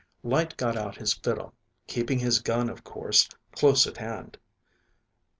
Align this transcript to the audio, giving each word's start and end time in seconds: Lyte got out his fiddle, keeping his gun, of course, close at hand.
Lyte 0.23 0.57
got 0.57 0.75
out 0.75 0.97
his 0.97 1.13
fiddle, 1.13 1.53
keeping 1.85 2.17
his 2.17 2.39
gun, 2.39 2.71
of 2.71 2.83
course, 2.83 3.29
close 3.51 3.85
at 3.85 3.97
hand. 3.97 4.39